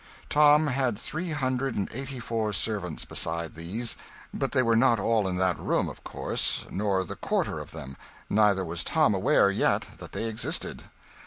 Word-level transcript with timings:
Tom 0.29 0.65
had 0.65 0.97
three 0.97 1.29
hundred 1.29 1.75
and 1.75 1.87
eighty 1.93 2.19
four 2.19 2.51
servants 2.53 3.05
beside 3.05 3.53
these; 3.53 3.97
but 4.33 4.51
they 4.51 4.63
were 4.63 4.75
not 4.75 4.99
all 4.99 5.27
in 5.27 5.37
that 5.37 5.59
room, 5.59 5.87
of 5.87 6.03
course, 6.03 6.65
nor 6.71 7.03
the 7.03 7.15
quarter 7.15 7.59
of 7.59 7.69
them; 7.69 7.95
neither 8.27 8.65
was 8.65 8.83
Tom 8.83 9.13
aware 9.13 9.51
yet 9.51 9.85
that 9.99 10.13
they 10.13 10.25
existed. 10.25 10.85